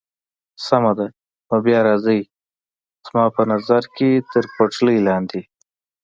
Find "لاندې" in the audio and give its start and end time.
5.07-5.41